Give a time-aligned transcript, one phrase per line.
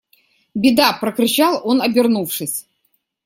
[0.55, 2.67] Беда!– прокричал он обернувшись.